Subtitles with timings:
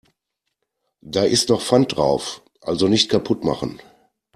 [1.03, 3.79] Da ist noch Pfand drauf, also nicht kaputt machen.